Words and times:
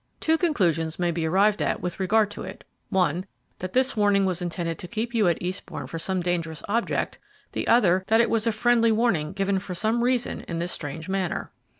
Two 0.19 0.35
conclusions 0.35 0.97
may 0.97 1.11
be 1.11 1.27
arrived 1.27 1.61
at 1.61 1.79
with 1.79 1.99
regard 1.99 2.31
to 2.31 2.41
it: 2.41 2.63
one, 2.89 3.23
that 3.59 3.73
this 3.73 3.95
warning 3.95 4.25
was 4.25 4.41
intended 4.41 4.79
to 4.79 4.87
keep 4.87 5.13
you 5.13 5.27
at 5.27 5.39
Eastbourne 5.39 5.85
for 5.85 5.99
some 5.99 6.21
dangerous 6.21 6.63
object; 6.67 7.19
the 7.51 7.67
other, 7.67 8.03
that 8.07 8.19
it 8.19 8.31
was 8.31 8.47
a 8.47 8.51
friendly 8.51 8.91
warning 8.91 9.31
given 9.31 9.59
for 9.59 9.75
some 9.75 10.03
reason 10.03 10.41
in 10.47 10.57
this 10.57 10.71
strange 10.71 11.07
manner." 11.07 11.51